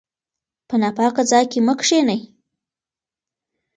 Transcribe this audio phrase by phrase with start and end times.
[0.67, 2.19] په ناپاکه ځای کې مه کښینئ.